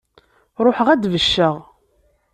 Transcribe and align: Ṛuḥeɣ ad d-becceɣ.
Ṛuḥeɣ 0.65 0.87
ad 0.89 0.99
d-becceɣ. 1.01 1.55